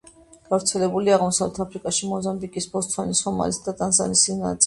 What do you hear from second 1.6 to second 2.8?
აფრიკაში მოზამბიკის,